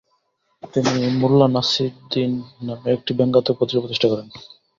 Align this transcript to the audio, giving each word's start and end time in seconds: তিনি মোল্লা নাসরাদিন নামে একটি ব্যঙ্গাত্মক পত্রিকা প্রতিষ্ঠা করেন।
তিনি 0.73 0.91
মোল্লা 1.19 1.47
নাসরাদিন 1.47 2.31
নামে 2.67 2.87
একটি 2.93 3.11
ব্যঙ্গাত্মক 3.17 3.55
পত্রিকা 3.57 3.83
প্রতিষ্ঠা 3.83 4.07
করেন। 4.11 4.27